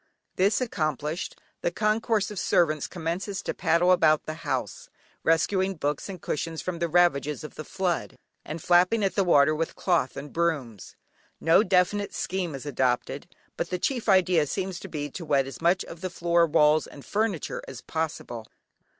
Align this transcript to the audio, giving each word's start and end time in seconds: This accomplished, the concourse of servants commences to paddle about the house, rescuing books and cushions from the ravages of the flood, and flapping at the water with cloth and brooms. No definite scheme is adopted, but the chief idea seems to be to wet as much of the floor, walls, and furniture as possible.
This 0.35 0.59
accomplished, 0.61 1.39
the 1.61 1.69
concourse 1.69 2.31
of 2.31 2.39
servants 2.39 2.87
commences 2.87 3.43
to 3.43 3.53
paddle 3.53 3.91
about 3.91 4.23
the 4.25 4.33
house, 4.41 4.89
rescuing 5.23 5.75
books 5.75 6.09
and 6.09 6.19
cushions 6.19 6.59
from 6.59 6.79
the 6.79 6.87
ravages 6.87 7.43
of 7.43 7.53
the 7.53 7.63
flood, 7.63 8.15
and 8.43 8.63
flapping 8.63 9.03
at 9.03 9.13
the 9.13 9.23
water 9.23 9.53
with 9.53 9.75
cloth 9.75 10.17
and 10.17 10.33
brooms. 10.33 10.95
No 11.39 11.61
definite 11.61 12.15
scheme 12.15 12.55
is 12.55 12.65
adopted, 12.65 13.27
but 13.57 13.69
the 13.69 13.77
chief 13.77 14.09
idea 14.09 14.47
seems 14.47 14.79
to 14.79 14.87
be 14.87 15.07
to 15.11 15.23
wet 15.23 15.45
as 15.45 15.61
much 15.61 15.85
of 15.85 16.01
the 16.01 16.09
floor, 16.09 16.47
walls, 16.47 16.87
and 16.87 17.05
furniture 17.05 17.61
as 17.67 17.81
possible. 17.81 18.47